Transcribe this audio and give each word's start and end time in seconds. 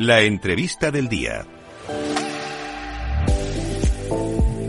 La 0.00 0.22
entrevista 0.22 0.90
del 0.90 1.10
día. 1.10 1.44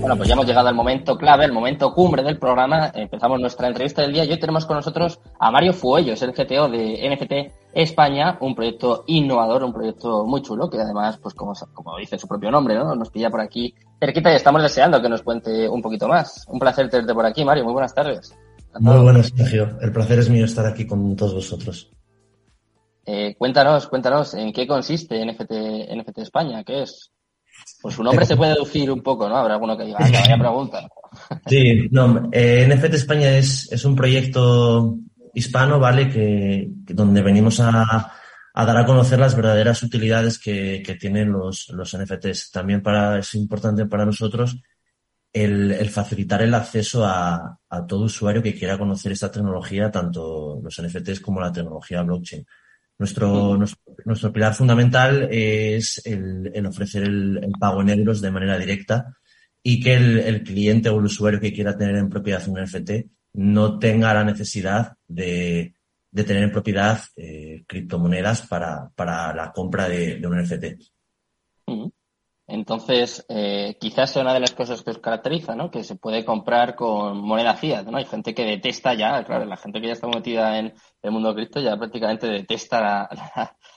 Bueno, 0.01 0.17
pues 0.17 0.27
ya 0.27 0.33
hemos 0.33 0.45
llegado 0.45 0.67
al 0.67 0.75
momento 0.75 1.17
clave, 1.17 1.45
el 1.45 1.53
momento 1.53 1.93
cumbre 1.93 2.21
del 2.21 2.37
programa. 2.37 2.91
Empezamos 2.93 3.39
nuestra 3.39 3.69
entrevista 3.69 4.01
del 4.01 4.11
día 4.11 4.25
y 4.25 4.31
hoy 4.31 4.39
tenemos 4.41 4.65
con 4.65 4.75
nosotros 4.75 5.21
a 5.39 5.49
Mario 5.49 5.71
Fuellos, 5.71 6.21
el 6.21 6.33
CTO 6.33 6.67
de 6.67 7.09
NFT 7.09 7.53
España, 7.73 8.37
un 8.41 8.53
proyecto 8.53 9.05
innovador, 9.07 9.63
un 9.63 9.71
proyecto 9.71 10.25
muy 10.25 10.41
chulo, 10.41 10.69
que 10.69 10.81
además, 10.81 11.17
pues 11.23 11.33
como, 11.33 11.53
como 11.73 11.95
dice 11.95 12.19
su 12.19 12.27
propio 12.27 12.51
nombre, 12.51 12.75
¿no? 12.75 12.93
Nos 12.93 13.09
pilla 13.09 13.29
por 13.29 13.39
aquí 13.39 13.73
cerquita 14.01 14.33
y 14.33 14.35
estamos 14.35 14.61
deseando 14.61 15.01
que 15.01 15.07
nos 15.07 15.21
cuente 15.21 15.69
un 15.69 15.81
poquito 15.81 16.09
más. 16.09 16.45
Un 16.49 16.59
placer 16.59 16.89
tenerte 16.89 17.13
por 17.13 17.25
aquí, 17.25 17.45
Mario. 17.45 17.63
Muy 17.63 17.71
buenas 17.71 17.93
tardes. 17.93 18.35
Muy 18.81 18.97
buenas, 18.97 19.31
Sergio. 19.33 19.77
El 19.79 19.93
placer 19.93 20.19
es 20.19 20.29
mío 20.29 20.43
estar 20.43 20.65
aquí 20.65 20.85
con 20.85 21.15
todos 21.15 21.33
vosotros. 21.33 21.89
Eh, 23.05 23.35
cuéntanos, 23.37 23.87
cuéntanos, 23.87 24.33
¿en 24.35 24.53
qué 24.53 24.67
consiste 24.67 25.25
NFT, 25.25 25.51
NFT 25.95 26.17
España? 26.19 26.63
¿Qué 26.63 26.83
es? 26.83 27.11
Pues 27.81 27.95
su 27.95 28.03
nombre 28.03 28.25
se 28.25 28.35
puede 28.35 28.53
deducir 28.53 28.91
un 28.91 29.01
poco, 29.01 29.27
¿no? 29.27 29.35
Habrá 29.37 29.55
alguno 29.55 29.77
que 29.77 29.85
diga, 29.85 29.99
ah, 29.99 30.09
vaya 30.11 30.37
pregunta. 30.37 30.87
Sí, 31.45 31.89
no, 31.91 32.29
eh, 32.31 32.65
NFT 32.67 32.93
España 32.93 33.37
es, 33.37 33.69
es 33.71 33.83
un 33.83 33.95
proyecto 33.95 34.97
hispano, 35.33 35.79
¿vale? 35.79 36.09
Que, 36.09 36.67
donde 36.69 37.21
venimos 37.21 37.59
a, 37.59 38.13
a, 38.53 38.65
dar 38.65 38.77
a 38.77 38.85
conocer 38.85 39.19
las 39.19 39.35
verdaderas 39.35 39.83
utilidades 39.83 40.39
que, 40.39 40.81
que 40.85 40.95
tienen 40.95 41.31
los, 41.31 41.67
los 41.69 41.97
NFTs. 41.97 42.51
También 42.51 42.81
para, 42.81 43.19
es 43.19 43.35
importante 43.35 43.85
para 43.87 44.05
nosotros 44.05 44.57
el, 45.33 45.71
el 45.71 45.89
facilitar 45.89 46.41
el 46.41 46.53
acceso 46.53 47.05
a, 47.05 47.59
a, 47.69 47.85
todo 47.85 48.05
usuario 48.05 48.41
que 48.41 48.55
quiera 48.55 48.77
conocer 48.77 49.11
esta 49.11 49.31
tecnología, 49.31 49.91
tanto 49.91 50.59
los 50.63 50.81
NFTs 50.81 51.19
como 51.19 51.41
la 51.41 51.51
tecnología 51.51 52.03
blockchain. 52.03 52.45
Nuestro, 53.01 53.57
nuestro, 54.05 54.31
pilar 54.31 54.53
fundamental 54.53 55.27
es 55.31 56.05
el, 56.05 56.51
el 56.53 56.65
ofrecer 56.67 57.01
el, 57.01 57.39
el, 57.43 57.51
pago 57.59 57.81
en 57.81 57.89
euros 57.89 58.21
de 58.21 58.29
manera 58.29 58.59
directa 58.59 59.17
y 59.63 59.81
que 59.81 59.95
el, 59.95 60.19
el, 60.19 60.43
cliente 60.43 60.89
o 60.89 60.99
el 60.99 61.05
usuario 61.05 61.39
que 61.39 61.51
quiera 61.51 61.75
tener 61.75 61.95
en 61.95 62.09
propiedad 62.09 62.47
un 62.47 62.61
NFT 62.61 62.91
no 63.33 63.79
tenga 63.79 64.13
la 64.13 64.23
necesidad 64.23 64.93
de, 65.07 65.73
de 66.11 66.23
tener 66.23 66.43
en 66.43 66.51
propiedad 66.51 67.01
eh, 67.15 67.63
criptomonedas 67.65 68.45
para, 68.45 68.91
para 68.95 69.33
la 69.33 69.51
compra 69.51 69.89
de, 69.89 70.19
de 70.19 70.27
un 70.27 70.39
NFT. 70.39 70.65
Entonces, 72.51 73.25
eh, 73.29 73.77
quizás 73.79 74.11
sea 74.11 74.23
una 74.23 74.33
de 74.33 74.41
las 74.41 74.51
cosas 74.51 74.83
que 74.83 74.91
os 74.91 74.97
caracteriza, 74.97 75.55
¿no? 75.55 75.71
Que 75.71 75.85
se 75.85 75.95
puede 75.95 76.25
comprar 76.25 76.75
con 76.75 77.17
moneda 77.21 77.53
fiat, 77.55 77.85
¿no? 77.85 77.97
Hay 77.97 78.03
gente 78.03 78.35
que 78.35 78.43
detesta 78.43 78.93
ya, 78.93 79.23
claro, 79.23 79.45
la 79.45 79.55
gente 79.55 79.79
que 79.79 79.87
ya 79.87 79.93
está 79.93 80.07
metida 80.09 80.59
en 80.59 80.73
el 81.01 81.11
mundo 81.11 81.33
cripto 81.33 81.61
ya 81.61 81.77
prácticamente 81.77 82.27
detesta 82.27 82.81
la, 82.81 83.09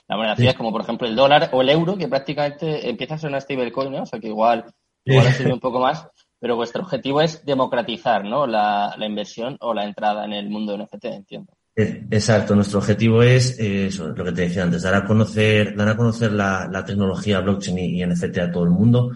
la, 0.09 0.17
moneda 0.17 0.35
fiat, 0.35 0.57
como 0.57 0.73
por 0.73 0.81
ejemplo 0.81 1.07
el 1.07 1.15
dólar 1.15 1.51
o 1.53 1.61
el 1.61 1.69
euro, 1.69 1.97
que 1.97 2.09
prácticamente 2.09 2.89
empieza 2.89 3.15
a 3.15 3.17
ser 3.17 3.29
una 3.29 3.39
stablecoin, 3.39 3.93
¿no? 3.93 4.03
O 4.03 4.05
sea 4.05 4.19
que 4.19 4.27
igual, 4.27 4.65
igual 5.05 5.31
sirve 5.31 5.53
un 5.53 5.61
poco 5.61 5.79
más, 5.79 6.09
pero 6.37 6.57
vuestro 6.57 6.83
objetivo 6.83 7.21
es 7.21 7.45
democratizar, 7.45 8.25
¿no? 8.25 8.45
La, 8.45 8.93
la 8.97 9.05
inversión 9.05 9.55
o 9.61 9.73
la 9.73 9.85
entrada 9.85 10.25
en 10.25 10.33
el 10.33 10.49
mundo 10.49 10.77
NFT, 10.77 11.05
entiendo. 11.05 11.54
Exacto, 11.77 12.55
nuestro 12.55 12.79
objetivo 12.79 13.21
es 13.21 13.59
eso, 13.59 14.07
lo 14.07 14.23
que 14.23 14.31
te 14.31 14.43
decía 14.43 14.63
antes, 14.63 14.81
dar 14.83 14.95
a 14.95 15.05
conocer, 15.05 15.75
dar 15.75 15.89
a 15.89 15.97
conocer 15.97 16.31
la, 16.31 16.83
tecnología 16.85 17.41
blockchain 17.41 17.77
y, 17.79 18.05
NFT 18.05 18.37
a 18.37 18.51
todo 18.51 18.63
el 18.63 18.69
mundo, 18.69 19.11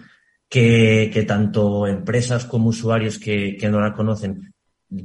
que, 0.46 1.10
que 1.12 1.22
tanto 1.22 1.86
empresas 1.86 2.44
como 2.44 2.68
usuarios 2.68 3.18
que, 3.18 3.56
que, 3.56 3.70
no 3.70 3.80
la 3.80 3.94
conocen, 3.94 4.52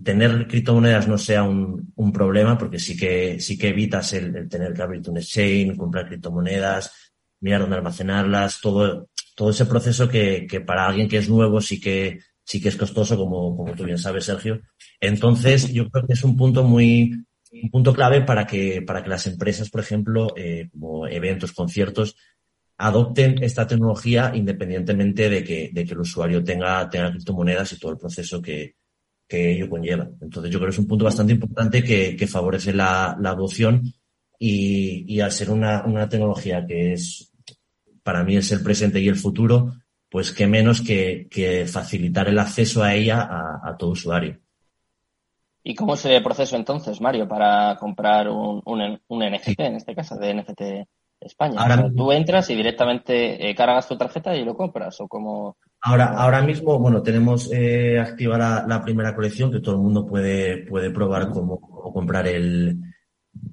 tener 0.03 0.47
criptomonedas 0.47 1.07
no 1.07 1.17
sea 1.17 1.43
un, 1.43 1.93
problema, 2.13 2.57
porque 2.57 2.79
sí 2.79 2.97
que, 2.97 3.39
sí 3.39 3.57
que 3.57 3.69
evitas 3.69 4.11
el, 4.13 4.35
el 4.35 4.49
tener 4.49 4.73
que 4.73 4.81
abrirte 4.81 5.09
un 5.11 5.17
exchange, 5.17 5.77
comprar 5.77 6.07
criptomonedas, 6.07 7.13
mirar 7.39 7.61
dónde 7.61 7.77
almacenarlas, 7.77 8.59
todo, 8.59 9.09
todo 9.35 9.51
ese 9.51 9.65
proceso 9.65 10.09
que, 10.09 10.45
que 10.49 10.59
para 10.59 10.87
alguien 10.87 11.07
que 11.07 11.17
es 11.17 11.29
nuevo 11.29 11.61
sí 11.61 11.79
que, 11.79 12.19
sí 12.43 12.61
que 12.61 12.69
es 12.69 12.75
costoso, 12.75 13.17
como, 13.17 13.55
como 13.55 13.73
tú 13.75 13.85
bien 13.85 13.97
sabes, 13.97 14.25
Sergio. 14.25 14.61
Entonces, 14.99 15.71
yo 15.71 15.89
creo 15.89 16.05
que 16.05 16.13
es 16.13 16.23
un 16.23 16.35
punto 16.35 16.63
muy, 16.63 17.25
un 17.63 17.69
punto 17.69 17.93
clave 17.93 18.21
para 18.21 18.45
que, 18.45 18.81
para 18.81 19.03
que 19.03 19.09
las 19.09 19.27
empresas, 19.27 19.69
por 19.69 19.81
ejemplo, 19.81 20.33
eh, 20.35 20.69
como 20.71 21.07
eventos, 21.07 21.53
conciertos, 21.53 22.15
adopten 22.77 23.41
esta 23.43 23.65
tecnología 23.67 24.31
independientemente 24.35 25.29
de 25.29 25.43
que, 25.43 25.69
de 25.73 25.85
que 25.85 25.93
el 25.93 25.99
usuario 25.99 26.43
tenga, 26.43 26.89
tenga 26.89 27.11
criptomonedas 27.11 27.71
y 27.73 27.79
todo 27.79 27.91
el 27.91 27.97
proceso 27.97 28.41
que, 28.41 28.75
que 29.27 29.51
ello 29.51 29.69
conlleva. 29.69 30.09
Entonces 30.21 30.51
yo 30.51 30.59
creo 30.59 30.69
que 30.69 30.73
es 30.73 30.79
un 30.79 30.87
punto 30.87 31.05
bastante 31.05 31.33
importante 31.33 31.83
que, 31.83 32.15
que 32.15 32.27
favorece 32.27 32.73
la, 32.73 33.17
la 33.19 33.31
adopción 33.31 33.83
y, 34.37 35.05
y, 35.07 35.21
al 35.21 35.31
ser 35.31 35.49
una, 35.49 35.85
una 35.85 36.09
tecnología 36.09 36.65
que 36.67 36.93
es, 36.93 37.31
para 38.03 38.23
mí 38.23 38.35
es 38.35 38.51
el 38.51 38.61
presente 38.61 38.99
y 38.99 39.07
el 39.07 39.15
futuro, 39.15 39.73
pues 40.09 40.31
qué 40.31 40.45
menos 40.45 40.81
que, 40.81 41.27
que 41.31 41.65
facilitar 41.65 42.27
el 42.27 42.39
acceso 42.39 42.83
a 42.83 42.93
ella 42.93 43.21
a, 43.21 43.61
a 43.63 43.77
todo 43.77 43.91
usuario. 43.91 44.39
¿Y 45.67 45.73
cómo 45.73 45.97
sería 45.97 46.19
el 46.19 46.23
proceso 46.23 46.55
entonces, 46.55 47.01
Mario, 47.01 47.27
para 47.27 47.75
comprar 47.79 48.29
un, 48.29 48.61
un, 48.65 49.01
un 49.07 49.19
NFT, 49.19 49.59
en 49.61 49.75
este 49.77 49.95
caso, 49.95 50.15
de 50.15 50.35
NFT 50.35 50.61
España? 51.19 51.59
Ahora, 51.59 51.73
o 51.73 51.77
sea, 51.79 51.91
tú 51.91 52.11
entras 52.11 52.47
y 52.51 52.55
directamente 52.55 53.49
eh, 53.49 53.55
cargas 53.55 53.87
tu 53.87 53.97
tarjeta 53.97 54.35
y 54.35 54.45
lo 54.45 54.55
compras, 54.55 55.01
o 55.01 55.07
como... 55.07 55.57
Ahora, 55.81 56.13
ahora 56.15 56.43
mismo, 56.43 56.77
bueno, 56.77 57.01
tenemos 57.01 57.51
eh, 57.51 57.99
activa 57.99 58.37
la, 58.37 58.63
la, 58.67 58.83
primera 58.83 59.15
colección 59.15 59.51
que 59.51 59.59
todo 59.59 59.73
el 59.73 59.81
mundo 59.81 60.05
puede, 60.05 60.67
puede 60.67 60.91
probar 60.91 61.31
cómo, 61.31 61.59
cómo 61.59 61.91
comprar 61.91 62.27
el, 62.27 62.79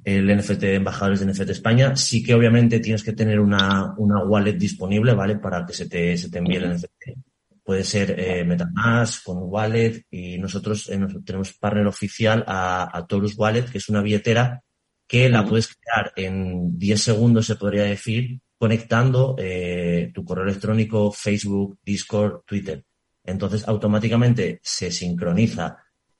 el 0.05 0.37
NFT 0.37 0.61
de 0.61 0.75
embajadores 0.75 1.21
de 1.21 1.33
NFT 1.33 1.49
España. 1.49 1.97
Sí 1.97 2.23
que 2.23 2.35
obviamente 2.35 2.81
tienes 2.81 3.03
que 3.03 3.15
tener 3.15 3.41
una, 3.41 3.95
una 3.97 4.23
wallet 4.23 4.59
disponible, 4.59 5.15
¿vale? 5.15 5.37
Para 5.37 5.65
que 5.65 5.73
se 5.73 5.89
te, 5.89 6.19
se 6.19 6.29
te 6.29 6.39
envíe 6.41 6.57
el 6.57 6.75
NFT 6.75 7.32
puede 7.63 7.85
ser 7.85 8.19
eh, 8.19 8.45
MetaMask 8.45 9.25
con 9.25 9.39
Wallet 9.43 10.05
y 10.11 10.39
nosotros 10.39 10.89
eh, 10.89 10.99
tenemos 11.25 11.53
partner 11.55 11.87
oficial 11.87 12.45
a, 12.47 12.97
a, 12.97 13.07
Torus 13.07 13.39
Wallet, 13.39 13.71
que 13.71 13.79
es 13.79 13.89
una 13.89 14.03
billetera 14.03 14.63
que 15.07 15.29
la 15.29 15.45
puedes 15.45 15.69
crear 15.69 16.13
en 16.17 16.79
10 16.79 17.03
segundos, 17.03 17.47
se 17.47 17.57
podría 17.57 17.85
decir, 17.85 18.41
conectando 18.59 19.37
eh, 19.39 20.11
tu 20.15 20.25
correo 20.25 20.45
electrónico, 20.45 21.13
Facebook, 21.13 21.79
Discord, 21.85 22.43
Twitter. 22.47 22.85
Entonces, 23.25 23.67
automáticamente 23.69 24.61
se 24.63 24.91
sincroniza 24.91 25.77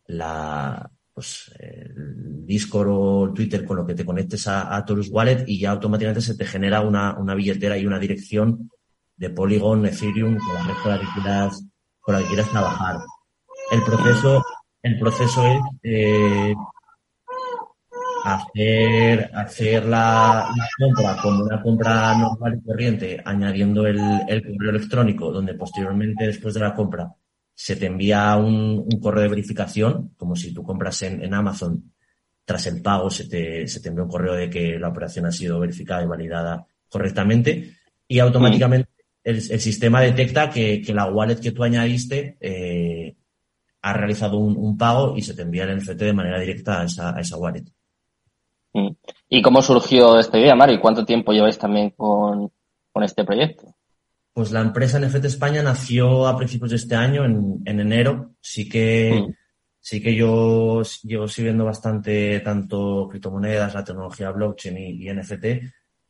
la, 0.07 0.91
pues, 1.13 1.51
el 1.59 2.45
Discord 2.45 2.89
o 2.91 3.33
Twitter 3.33 3.65
con 3.65 3.79
lo 3.79 3.87
que 3.87 3.95
te 3.95 4.05
conectes 4.05 4.47
a, 4.47 4.77
a 4.77 4.85
Torus 4.85 5.09
Wallet 5.09 5.45
y 5.47 5.59
ya 5.59 5.71
automáticamente 5.71 6.21
se 6.21 6.37
te 6.37 6.45
genera 6.45 6.81
una, 6.81 7.19
una 7.19 7.35
billetera 7.35 7.79
y 7.79 7.87
una 7.87 7.99
dirección 7.99 8.71
de 9.17 9.31
Polygon, 9.31 9.87
Ethereum, 9.87 10.37
con 10.39 10.55
la 10.55 10.63
red 10.63 10.75
con 10.83 10.93
la 10.93 11.01
que 11.01 11.07
quieras, 11.15 11.65
con 12.01 12.15
la 12.15 12.21
que 12.21 12.27
quieras 12.29 12.51
trabajar. 12.51 12.97
El 13.71 13.83
proceso, 13.83 14.45
el 14.83 14.99
proceso 14.99 15.47
es 15.47 15.61
eh, 15.83 16.55
hacer, 18.25 19.31
hacer 19.35 19.85
la, 19.87 20.49
la, 20.57 20.69
compra 20.79 21.17
como 21.23 21.45
una 21.45 21.63
compra 21.63 22.17
normal 22.17 22.59
y 22.59 22.67
corriente, 22.67 23.23
añadiendo 23.25 23.87
el, 23.87 24.01
el, 24.29 24.43
correo 24.43 24.71
electrónico, 24.71 25.33
donde 25.33 25.55
posteriormente, 25.55 26.27
después 26.27 26.55
de 26.55 26.61
la 26.61 26.75
compra, 26.75 27.13
se 27.55 27.77
te 27.77 27.87
envía 27.87 28.37
un, 28.37 28.87
un 28.93 29.01
correo 29.01 29.23
de 29.23 29.29
verificación, 29.29 30.15
como 30.17 30.37
si 30.37 30.53
tú 30.53 30.63
compras 30.63 31.03
en, 31.03 31.23
en 31.23 31.35
Amazon, 31.35 31.93
tras 32.45 32.67
el 32.67 32.83
pago 32.83 33.11
se 33.11 33.29
te, 33.29 33.67
se 33.69 33.81
te 33.81 33.89
envía 33.89 34.05
un 34.05 34.11
correo 34.11 34.35
de 34.35 34.51
que 34.51 34.79
la 34.79 34.89
operación 34.89 35.27
ha 35.27 35.33
sido 35.33 35.61
verificada 35.61 36.03
y 36.03 36.07
validada 36.07 36.67
correctamente, 36.89 37.77
y 38.09 38.19
automáticamente 38.19 38.91
el, 39.25 39.37
el 39.37 39.61
sistema 39.61 40.01
detecta 40.01 40.51
que, 40.51 40.83
que, 40.83 40.95
la 40.95 41.07
wallet 41.07 41.41
que 41.41 41.53
tú 41.53 41.63
añadiste 41.63 42.37
eh, 42.41 43.17
ha 43.83 43.93
realizado 43.93 44.39
un, 44.39 44.57
un, 44.57 44.77
pago 44.77 45.17
y 45.17 45.23
se 45.23 45.35
te 45.35 45.43
envía 45.43 45.65
el 45.65 45.77
NFT 45.77 45.99
de 45.99 46.13
manera 46.13 46.41
directa 46.41 46.81
a 46.81 46.85
esa, 46.85 47.17
a 47.17 47.21
esa 47.21 47.37
wallet. 47.37 47.65
Mm. 48.73 48.91
¿Y 49.29 49.43
cómo 49.43 49.63
surgió 49.63 50.19
esta 50.19 50.39
idea, 50.39 50.55
Mario? 50.55 50.77
¿Y 50.77 50.81
cuánto 50.81 51.05
tiempo 51.05 51.33
lleváis 51.33 51.59
también 51.59 51.91
con, 51.91 52.51
con 52.93 53.03
este 53.03 53.25
proyecto? 53.25 53.75
Pues 54.33 54.51
la 54.51 54.61
empresa 54.61 54.99
NFT 54.99 55.27
España 55.27 55.63
nació 55.63 56.27
a 56.27 56.37
principios 56.37 56.71
de 56.71 56.77
este 56.77 56.95
año, 56.95 57.25
en, 57.25 57.61
en 57.65 57.81
enero. 57.81 58.35
Sí 58.41 58.69
que, 58.69 59.25
mm. 59.29 59.35
sí 59.79 60.03
que 60.03 60.15
yo 60.15 60.83
llevo 61.03 61.29
siguiendo 61.29 61.65
bastante 61.65 62.41
tanto 62.41 63.09
criptomonedas, 63.09 63.75
la 63.75 63.85
tecnología 63.85 64.31
blockchain 64.31 64.79
y, 64.79 65.09
y 65.09 65.13
NFT 65.13 65.45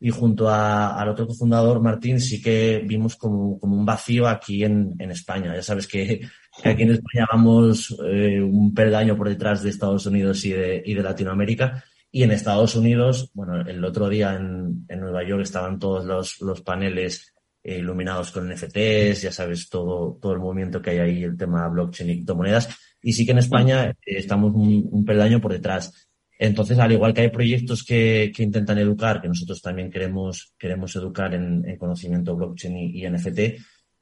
y 0.03 0.09
junto 0.09 0.49
a, 0.49 0.99
al 0.99 1.07
otro 1.07 1.25
cofundador, 1.25 1.79
Martín, 1.79 2.19
sí 2.19 2.41
que 2.41 2.83
vimos 2.85 3.15
como, 3.15 3.57
como 3.57 3.77
un 3.77 3.85
vacío 3.85 4.27
aquí 4.27 4.65
en, 4.65 4.93
en, 4.99 5.11
España. 5.11 5.55
Ya 5.55 5.63
sabes 5.63 5.87
que, 5.87 6.19
que 6.61 6.69
aquí 6.69 6.83
en 6.83 6.91
España 6.91 7.25
vamos 7.31 7.97
eh, 8.05 8.41
un 8.41 8.73
peldaño 8.73 9.15
por 9.15 9.29
detrás 9.29 9.63
de 9.63 9.69
Estados 9.69 10.05
Unidos 10.05 10.43
y 10.43 10.51
de, 10.51 10.83
y 10.85 10.93
de 10.93 11.03
Latinoamérica. 11.03 11.85
Y 12.11 12.23
en 12.23 12.31
Estados 12.31 12.75
Unidos, 12.75 13.31
bueno, 13.33 13.61
el 13.61 13.81
otro 13.85 14.09
día 14.09 14.35
en, 14.35 14.85
en 14.89 14.99
Nueva 14.99 15.23
York 15.23 15.43
estaban 15.43 15.79
todos 15.79 16.03
los, 16.03 16.41
los 16.41 16.59
paneles 16.59 17.33
eh, 17.63 17.77
iluminados 17.77 18.29
con 18.31 18.53
NFTs, 18.53 19.21
ya 19.21 19.31
sabes, 19.31 19.69
todo, 19.69 20.19
todo 20.21 20.33
el 20.33 20.39
movimiento 20.39 20.81
que 20.81 20.89
hay 20.89 20.99
ahí, 20.99 21.23
el 21.23 21.37
tema 21.37 21.69
blockchain 21.69 22.09
y 22.09 22.15
criptomonedas. 22.15 22.77
Y 23.01 23.13
sí 23.13 23.25
que 23.25 23.31
en 23.31 23.37
España 23.37 23.85
eh, 23.85 23.95
estamos 24.05 24.53
un, 24.53 24.85
un 24.91 25.05
peldaño 25.05 25.39
por 25.39 25.53
detrás. 25.53 26.09
Entonces, 26.39 26.79
al 26.79 26.91
igual 26.91 27.13
que 27.13 27.21
hay 27.21 27.29
proyectos 27.29 27.83
que, 27.83 28.31
que 28.35 28.43
intentan 28.43 28.77
educar, 28.77 29.21
que 29.21 29.27
nosotros 29.27 29.61
también 29.61 29.91
queremos, 29.91 30.53
queremos 30.57 30.95
educar 30.95 31.33
en, 31.33 31.63
en 31.67 31.77
conocimiento 31.77 32.35
blockchain 32.35 32.75
y, 32.77 33.03
y, 33.03 33.09
NFT, 33.09 33.39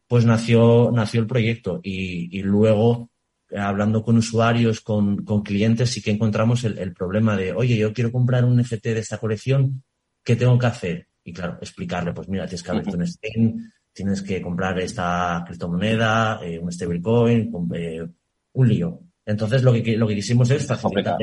pues 0.07 0.25
nació, 0.25 0.91
nació 0.91 1.21
el 1.21 1.27
proyecto 1.27 1.79
y, 1.83 2.37
y 2.37 2.41
luego, 2.41 3.09
hablando 3.55 4.03
con 4.03 4.17
usuarios, 4.17 4.81
con, 4.81 5.23
con, 5.23 5.43
clientes, 5.43 5.89
sí 5.89 6.01
que 6.01 6.11
encontramos 6.11 6.63
el, 6.63 6.77
el, 6.77 6.93
problema 6.93 7.35
de, 7.35 7.53
oye, 7.53 7.77
yo 7.77 7.93
quiero 7.93 8.11
comprar 8.11 8.45
un 8.45 8.59
NFT 8.59 8.85
de 8.85 8.99
esta 8.99 9.17
colección, 9.17 9.83
¿qué 10.23 10.35
tengo 10.35 10.57
que 10.57 10.65
hacer? 10.65 11.07
Y 11.23 11.33
claro, 11.33 11.57
explicarle, 11.61 12.13
pues 12.13 12.27
mira, 12.27 12.45
tienes 12.45 12.63
que 12.63 12.71
abrirte 12.71 12.95
un 12.95 13.07
Steam, 13.07 13.71
tienes 13.93 14.21
que 14.21 14.41
comprar 14.41 14.79
esta 14.79 15.43
criptomoneda, 15.45 16.39
eh, 16.43 16.59
un 16.59 16.71
stablecoin, 16.71 17.51
eh, 17.75 18.07
un 18.53 18.67
lío. 18.67 18.99
Entonces, 19.25 19.63
lo 19.63 19.73
que, 19.73 19.95
lo 19.97 20.07
que 20.07 20.15
quisimos 20.15 20.49
es 20.49 20.65
facilitar, 20.65 21.17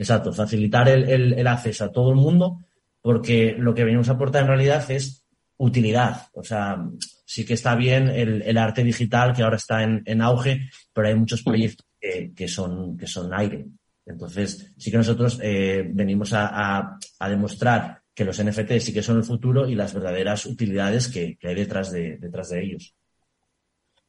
exacto, 0.00 0.32
facilitar 0.32 0.88
el, 0.88 1.46
acceso 1.46 1.84
a 1.84 1.92
todo 1.92 2.10
el 2.10 2.16
mundo, 2.16 2.60
porque 3.02 3.54
lo 3.58 3.74
que 3.74 3.84
venimos 3.84 4.08
a 4.08 4.12
aportar 4.12 4.42
en 4.42 4.48
realidad 4.48 4.90
es 4.90 5.24
utilidad. 5.58 6.28
O 6.32 6.42
sea, 6.42 6.78
sí 7.24 7.44
que 7.44 7.54
está 7.54 7.74
bien 7.74 8.08
el, 8.08 8.56
arte 8.56 8.82
digital 8.82 9.34
que 9.34 9.42
ahora 9.42 9.56
está 9.56 9.82
en, 9.82 10.22
auge, 10.22 10.70
pero 10.92 11.08
hay 11.08 11.14
muchos 11.14 11.42
proyectos 11.42 11.86
que, 12.00 12.48
son, 12.48 12.96
que 12.96 13.06
son 13.06 13.32
aire. 13.34 13.66
Entonces, 14.06 14.72
sí 14.76 14.90
que 14.90 14.96
nosotros 14.96 15.38
eh, 15.42 15.84
venimos 15.86 16.32
a 16.32 16.98
demostrar 17.28 18.00
que 18.14 18.24
los 18.24 18.42
NFT 18.42 18.72
sí 18.80 18.92
que 18.92 19.02
son 19.02 19.16
el 19.16 19.24
futuro 19.24 19.66
y 19.66 19.74
las 19.74 19.94
verdaderas 19.94 20.44
utilidades 20.46 21.08
que, 21.08 21.36
que 21.38 21.48
hay 21.48 21.54
detrás 21.54 21.90
de, 21.90 22.18
detrás 22.18 22.50
de 22.50 22.62
ellos. 22.62 22.94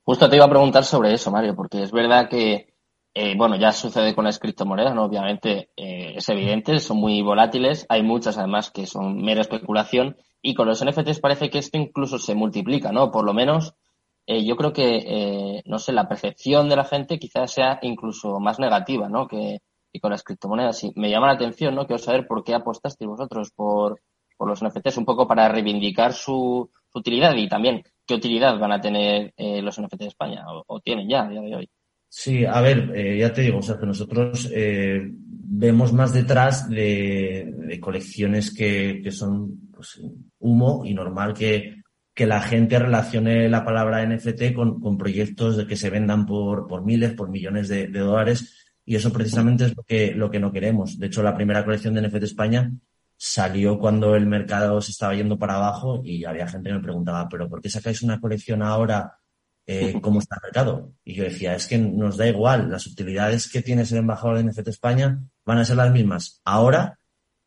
Justo 0.04 0.30
te 0.30 0.36
iba 0.36 0.44
a 0.44 0.50
preguntar 0.50 0.84
sobre 0.84 1.14
eso, 1.14 1.32
Mario, 1.32 1.56
porque 1.56 1.84
es 1.84 1.92
verdad 1.92 2.28
que, 2.28 2.71
eh, 3.14 3.36
bueno, 3.38 3.56
ya 3.58 3.72
sucede 3.72 4.16
con 4.16 4.26
las 4.26 4.40
criptomonedas, 4.40 4.96
¿no? 4.96 5.04
Obviamente 5.04 5.72
eh, 5.76 6.14
es 6.16 6.30
evidente, 6.30 6.80
son 6.80 6.98
muy 6.98 7.22
volátiles, 7.22 7.86
hay 7.90 8.04
muchas 8.04 8.38
además 8.38 8.72
que 8.72 8.86
son 8.86 9.22
mera 9.22 9.42
especulación 9.42 10.18
y 10.42 10.56
con 10.56 10.68
los 10.68 10.84
NFTs 10.84 11.20
parece 11.20 11.50
que 11.50 11.60
esto 11.60 11.78
incluso 11.78 12.18
se 12.18 12.36
multiplica, 12.36 12.92
¿no? 12.92 13.12
Por 13.12 13.26
lo 13.26 13.34
menos 13.34 13.76
eh, 14.28 14.46
yo 14.46 14.56
creo 14.56 14.72
que, 14.72 14.98
eh, 14.98 15.64
no 15.66 15.80
sé, 15.80 15.94
la 15.94 16.08
percepción 16.08 16.70
de 16.70 16.76
la 16.76 16.86
gente 16.86 17.20
quizás 17.20 17.52
sea 17.52 17.80
incluso 17.82 18.40
más 18.40 18.60
negativa, 18.60 19.10
¿no? 19.10 19.28
Que, 19.28 19.60
y 19.92 20.00
con 20.00 20.12
las 20.12 20.24
criptomonedas. 20.24 20.84
Y 20.84 20.94
me 20.96 21.10
llama 21.10 21.28
la 21.28 21.34
atención, 21.34 21.76
¿no? 21.76 21.86
Quiero 21.86 22.02
saber 22.02 22.28
por 22.28 22.44
qué 22.44 22.54
apostasteis 22.54 23.10
vosotros 23.10 23.52
por, 23.52 24.00
por 24.38 24.48
los 24.48 24.64
NFTs, 24.64 24.98
un 24.98 25.06
poco 25.06 25.28
para 25.28 25.50
reivindicar 25.50 26.14
su, 26.14 26.70
su, 26.92 27.00
utilidad 27.00 27.36
y 27.36 27.50
también 27.50 27.84
qué 28.06 28.14
utilidad 28.16 28.58
van 28.60 28.72
a 28.72 28.82
tener 28.82 29.34
eh, 29.38 29.62
los 29.62 29.80
NFT 29.82 29.96
de 29.96 30.08
España 30.08 30.46
o, 30.68 30.80
tienen 30.80 31.10
ya 31.10 31.24
a 31.24 31.30
día 31.30 31.42
de 31.42 31.56
hoy. 31.56 31.70
Sí, 32.14 32.44
a 32.44 32.60
ver, 32.60 32.92
eh, 32.94 33.20
ya 33.20 33.32
te 33.32 33.42
digo, 33.42 33.60
o 33.60 33.62
sea, 33.62 33.80
que 33.80 33.86
nosotros 33.86 34.50
eh, 34.54 35.02
vemos 35.14 35.94
más 35.94 36.12
detrás 36.12 36.70
de, 36.70 37.54
de 37.58 37.80
colecciones 37.80 38.54
que, 38.54 39.00
que 39.02 39.12
son 39.12 39.70
pues, 39.74 40.02
humo 40.38 40.84
y 40.86 40.94
normal 40.94 41.34
que, 41.34 41.82
que 42.14 42.26
la 42.26 42.42
gente 42.42 42.78
relacione 42.80 43.48
la 43.48 43.64
palabra 43.64 44.06
NFT 44.06 44.54
con, 44.54 44.82
con 44.82 44.98
proyectos 44.98 45.56
de 45.56 45.66
que 45.66 45.78
se 45.78 45.90
vendan 45.90 46.26
por, 46.26 46.68
por 46.68 46.84
miles, 46.84 47.14
por 47.14 47.30
millones 47.30 47.70
de, 47.70 47.88
de 47.88 48.00
dólares 48.00 48.74
y 48.84 48.96
eso 48.98 49.14
precisamente 49.14 49.64
es 49.64 49.78
lo 49.78 49.84
que, 49.84 50.14
lo 50.14 50.30
que 50.30 50.42
no 50.42 50.52
queremos. 50.52 51.00
De 51.00 51.08
hecho, 51.08 51.24
la 51.24 51.34
primera 51.34 51.64
colección 51.64 51.94
de 51.94 52.02
NFT 52.02 52.24
España 52.24 52.74
salió 53.16 53.80
cuando 53.80 54.18
el 54.18 54.26
mercado 54.26 54.82
se 54.82 54.92
estaba 54.92 55.16
yendo 55.16 55.40
para 55.40 55.56
abajo 55.56 56.02
y 56.04 56.26
había 56.26 56.50
gente 56.50 56.72
que 56.72 56.76
me 56.76 56.84
preguntaba, 56.84 57.30
pero 57.30 57.48
¿por 57.48 57.62
qué 57.62 57.70
sacáis 57.70 58.02
una 58.02 58.20
colección 58.20 58.62
ahora? 58.62 59.21
Eh, 59.68 60.00
¿Cómo 60.02 60.20
está 60.20 60.36
el 60.36 60.42
mercado? 60.44 60.94
Y 61.04 61.14
yo 61.14 61.24
decía, 61.24 61.56
es 61.56 61.68
que 61.68 61.78
nos 61.78 62.18
da 62.18 62.28
igual, 62.28 62.70
las 62.70 62.88
utilidades 62.88 63.50
que 63.50 63.62
tiene 63.62 63.86
ser 63.86 64.00
embajador 64.00 64.38
de 64.38 64.44
NFT 64.44 64.68
España 64.68 65.22
van 65.46 65.58
a 65.60 65.66
ser 65.66 65.78
las 65.78 65.92
mismas 65.92 66.42
ahora, 66.44 67.00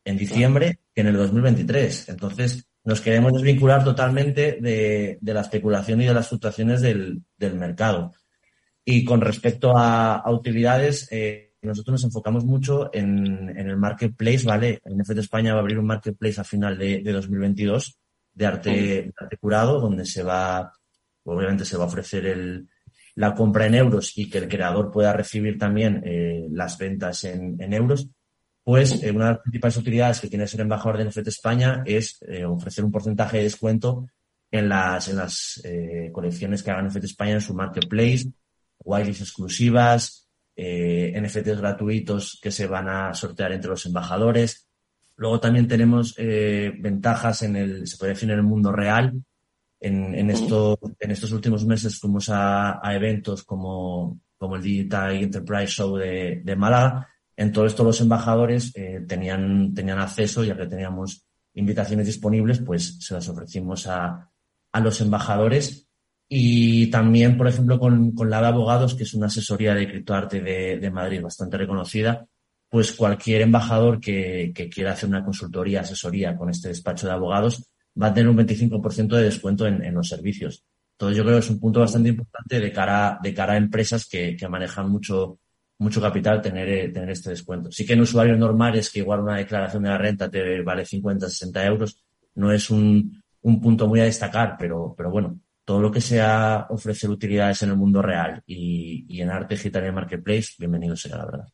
en 0.03 0.17
diciembre, 0.17 0.79
que 0.93 1.01
en 1.01 1.07
el 1.07 1.17
2023. 1.17 2.09
Entonces, 2.09 2.67
nos 2.83 3.01
queremos 3.01 3.33
desvincular 3.33 3.83
totalmente 3.83 4.59
de, 4.61 5.17
de 5.19 5.33
la 5.33 5.41
especulación 5.41 6.01
y 6.01 6.05
de 6.05 6.13
las 6.13 6.27
fluctuaciones 6.27 6.81
del, 6.81 7.23
del 7.37 7.55
mercado. 7.55 8.13
Y 8.85 9.03
con 9.03 9.21
respecto 9.21 9.75
a, 9.75 10.17
a 10.17 10.31
utilidades, 10.31 11.07
eh, 11.11 11.55
nosotros 11.63 11.93
nos 11.93 12.03
enfocamos 12.03 12.45
mucho 12.45 12.91
en, 12.93 13.49
en, 13.49 13.69
el 13.69 13.77
marketplace, 13.77 14.45
¿vale? 14.45 14.81
NFT 14.85 15.17
España 15.17 15.53
va 15.53 15.59
a 15.59 15.61
abrir 15.61 15.79
un 15.79 15.87
marketplace 15.87 16.39
a 16.39 16.43
final 16.43 16.77
de, 16.77 17.01
de 17.01 17.11
2022 17.11 17.97
de 18.33 18.45
arte, 18.45 18.69
de 18.69 19.13
arte 19.17 19.37
curado, 19.37 19.79
donde 19.79 20.05
se 20.05 20.21
va, 20.21 20.71
obviamente 21.25 21.65
se 21.65 21.77
va 21.77 21.85
a 21.85 21.87
ofrecer 21.87 22.65
la 23.15 23.33
compra 23.33 23.65
en 23.65 23.75
euros 23.75 24.17
y 24.17 24.29
que 24.29 24.39
el 24.39 24.47
creador 24.47 24.91
pueda 24.91 25.13
recibir 25.13 25.57
también 25.57 26.01
eh, 26.05 26.47
las 26.51 26.77
ventas 26.77 27.23
en, 27.23 27.73
euros. 27.73 28.07
Pues 28.63 29.03
eh, 29.03 29.11
una 29.11 29.25
de 29.25 29.31
las 29.31 29.41
principales 29.41 29.77
utilidades 29.77 30.19
que 30.19 30.27
tiene 30.27 30.47
ser 30.47 30.61
embajador 30.61 30.97
de 30.97 31.05
NFT 31.05 31.27
España 31.27 31.83
es 31.85 32.17
eh, 32.27 32.45
ofrecer 32.45 32.83
un 32.83 32.91
porcentaje 32.91 33.37
de 33.37 33.43
descuento 33.43 34.07
en 34.51 34.69
las, 34.69 35.07
en 35.07 35.17
las 35.17 35.61
colecciones 36.13 36.63
que 36.63 36.71
hagan 36.71 36.87
NFT 36.87 37.03
España 37.05 37.33
en 37.33 37.41
su 37.41 37.53
marketplace, 37.53 38.27
whitelist 38.79 39.21
exclusivas, 39.21 40.29
NFTs 40.55 41.59
gratuitos 41.59 42.39
que 42.41 42.51
se 42.51 42.65
van 42.65 42.87
a 42.87 43.13
sortear 43.13 43.51
entre 43.51 43.71
los 43.71 43.85
embajadores. 43.85 44.69
Luego 45.17 45.41
también 45.41 45.67
tenemos 45.67 46.15
ventajas 46.15 47.41
en 47.41 47.57
el, 47.57 47.87
se 47.87 47.97
puede 47.97 48.13
decir, 48.13 48.29
en 48.29 48.37
el 48.37 48.43
mundo 48.43 48.71
real. 48.71 49.13
En, 49.85 50.15
en, 50.15 50.31
esto, 50.31 50.79
en 50.99 51.11
estos 51.11 51.31
últimos 51.31 51.63
meses 51.63 51.99
fuimos 51.99 52.29
a, 52.29 52.79
a 52.81 52.95
eventos 52.95 53.43
como, 53.43 54.19
como 54.35 54.55
el 54.55 54.63
Digital 54.63 55.15
Enterprise 55.15 55.67
Show 55.67 55.95
de, 55.95 56.41
de 56.43 56.55
Málaga. 56.55 57.07
En 57.37 57.51
todo 57.51 57.67
esto 57.67 57.83
los 57.83 58.01
embajadores 58.01 58.71
eh, 58.75 59.05
tenían, 59.07 59.75
tenían 59.75 59.99
acceso, 59.99 60.43
ya 60.43 60.57
que 60.57 60.65
teníamos 60.65 61.27
invitaciones 61.53 62.07
disponibles, 62.07 62.61
pues 62.61 62.97
se 62.99 63.13
las 63.13 63.29
ofrecimos 63.29 63.85
a, 63.85 64.31
a 64.71 64.79
los 64.79 65.01
embajadores 65.01 65.87
y 66.27 66.89
también, 66.89 67.37
por 67.37 67.47
ejemplo, 67.47 67.77
con, 67.77 68.13
con 68.13 68.31
la 68.31 68.41
de 68.41 68.47
abogados, 68.47 68.95
que 68.95 69.03
es 69.03 69.13
una 69.13 69.27
asesoría 69.27 69.75
de 69.75 69.87
criptoarte 69.87 70.41
de, 70.41 70.79
de 70.79 70.89
Madrid 70.89 71.21
bastante 71.21 71.57
reconocida, 71.57 72.25
pues 72.69 72.91
cualquier 72.91 73.43
embajador 73.43 73.99
que, 73.99 74.51
que, 74.55 74.67
quiera 74.67 74.93
hacer 74.93 75.09
una 75.09 75.23
consultoría, 75.23 75.81
asesoría 75.81 76.35
con 76.35 76.49
este 76.49 76.69
despacho 76.69 77.05
de 77.05 77.13
abogados 77.13 77.69
va 78.01 78.07
a 78.07 78.13
tener 78.13 78.29
un 78.29 78.37
25% 78.37 79.15
de 79.15 79.23
descuento 79.23 79.67
en, 79.67 79.83
en, 79.83 79.93
los 79.93 80.07
servicios. 80.07 80.63
Entonces 80.93 81.17
yo 81.17 81.23
creo 81.23 81.35
que 81.35 81.45
es 81.45 81.49
un 81.49 81.59
punto 81.59 81.79
bastante 81.79 82.09
importante 82.09 82.59
de 82.59 82.71
cara, 82.71 83.19
de 83.21 83.33
cara 83.33 83.53
a 83.53 83.57
empresas 83.57 84.07
que, 84.07 84.35
que 84.35 84.47
manejan 84.47 84.89
mucho, 84.89 85.39
mucho 85.79 86.01
capital 86.01 86.41
tener, 86.41 86.91
tener 86.93 87.09
este 87.09 87.31
descuento. 87.31 87.71
Sí 87.71 87.85
que 87.85 87.93
en 87.93 88.01
usuarios 88.01 88.37
normales 88.37 88.89
que 88.89 88.99
igual 88.99 89.21
una 89.21 89.37
declaración 89.37 89.83
de 89.83 89.89
la 89.89 89.97
renta 89.97 90.29
te 90.29 90.61
vale 90.61 90.85
50, 90.85 91.27
60 91.29 91.65
euros, 91.65 92.03
no 92.35 92.51
es 92.51 92.69
un, 92.69 93.21
un 93.41 93.61
punto 93.61 93.87
muy 93.87 93.99
a 93.99 94.05
destacar, 94.05 94.55
pero, 94.57 94.93
pero 94.97 95.11
bueno, 95.11 95.39
todo 95.63 95.81
lo 95.81 95.91
que 95.91 96.01
sea 96.01 96.67
ofrecer 96.69 97.09
utilidades 97.09 97.63
en 97.63 97.69
el 97.69 97.77
mundo 97.77 98.01
real 98.01 98.41
y, 98.45 99.05
y 99.09 99.21
en 99.21 99.29
arte 99.29 99.55
digital 99.55 99.87
y 99.87 99.91
marketplace, 99.91 100.53
bienvenido 100.59 100.95
sea, 100.95 101.17
la 101.17 101.25
verdad. 101.25 101.47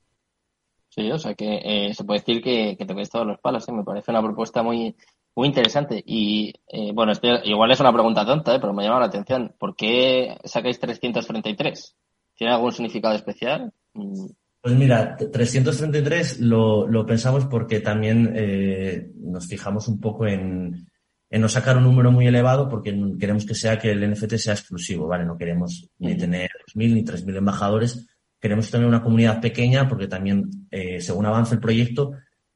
Sí, 0.93 1.09
o 1.09 1.17
sea 1.17 1.33
que 1.35 1.61
eh, 1.63 1.93
se 1.93 2.03
puede 2.03 2.19
decir 2.19 2.43
que, 2.43 2.75
que 2.77 2.93
ves 2.93 3.09
todos 3.09 3.25
los 3.25 3.39
palos, 3.39 3.67
¿eh? 3.67 3.71
me 3.71 3.83
parece 3.83 4.11
una 4.11 4.21
propuesta 4.21 4.61
muy, 4.61 4.93
muy 5.35 5.47
interesante. 5.47 6.03
Y 6.05 6.53
eh, 6.67 6.91
bueno, 6.93 7.13
esto 7.13 7.27
igual 7.45 7.71
es 7.71 7.79
una 7.79 7.93
pregunta 7.93 8.25
tonta, 8.25 8.55
¿eh? 8.55 8.59
pero 8.59 8.73
me 8.73 8.83
llama 8.83 8.99
la 8.99 9.05
atención. 9.05 9.55
¿Por 9.57 9.73
qué 9.75 10.37
sacáis 10.43 10.79
333? 10.81 11.95
¿Tiene 12.35 12.53
algún 12.53 12.73
significado 12.73 13.15
especial? 13.15 13.71
Mm. 13.93 14.27
Pues 14.61 14.75
mira, 14.75 15.15
333 15.15 16.41
lo, 16.41 16.85
lo 16.85 17.05
pensamos 17.05 17.45
porque 17.45 17.79
también 17.79 18.33
eh, 18.35 19.09
nos 19.15 19.47
fijamos 19.47 19.87
un 19.87 19.99
poco 19.99 20.27
en, 20.27 20.87
en 21.31 21.41
no 21.41 21.49
sacar 21.49 21.77
un 21.77 21.85
número 21.85 22.11
muy 22.11 22.27
elevado 22.27 22.69
porque 22.69 22.93
queremos 23.17 23.45
que 23.45 23.55
sea 23.55 23.79
que 23.79 23.91
el 23.91 24.11
NFT 24.11 24.35
sea 24.35 24.53
exclusivo, 24.53 25.07
¿vale? 25.07 25.25
No 25.25 25.37
queremos 25.37 25.89
ni 25.97 26.15
tener 26.15 26.51
2.000 26.75 26.93
ni 26.93 27.03
3.000 27.03 27.37
embajadores, 27.37 28.07
queremos 28.41 28.69
tener 28.69 28.87
una 28.87 29.03
comunidad 29.03 29.39
pequeña 29.39 29.87
porque 29.87 30.07
también, 30.07 30.67
eh, 30.71 30.99
según 30.99 31.25
avance 31.27 31.53
el 31.53 31.61
proyecto, 31.61 32.13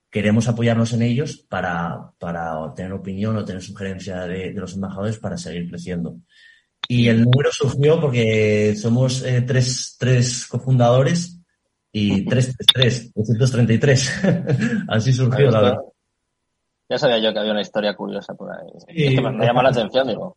queremos 0.09 0.47
apoyarnos 0.47 0.91
en 0.93 1.03
ellos 1.03 1.45
para, 1.49 2.11
para 2.17 2.73
tener 2.73 2.91
opinión 2.93 3.37
o 3.37 3.45
tener 3.45 3.61
sugerencia 3.61 4.21
de, 4.21 4.51
de, 4.51 4.59
los 4.59 4.73
embajadores 4.73 5.19
para 5.19 5.37
seguir 5.37 5.69
creciendo. 5.69 6.17
Y 6.87 7.07
el 7.07 7.23
número 7.23 7.51
surgió 7.51 7.99
porque 7.99 8.75
somos 8.75 9.23
eh, 9.23 9.41
tres, 9.41 9.95
tres 9.99 10.47
cofundadores 10.47 11.41
y 11.91 12.25
333, 12.25 13.13
333. 13.13 14.23
Así 14.89 15.13
surgió, 15.13 15.49
la 15.49 15.61
verdad. 15.61 15.81
Ya 16.89 16.97
sabía 16.97 17.19
yo 17.19 17.33
que 17.33 17.39
había 17.39 17.51
una 17.51 17.61
historia 17.61 17.95
curiosa 17.95 18.33
por 18.35 18.51
ahí. 18.51 18.67
Sí, 18.87 19.05
es 19.05 19.15
que 19.15 19.21
me 19.21 19.45
llama 19.45 19.63
la 19.63 19.69
atención, 19.69 20.07
digo. 20.07 20.35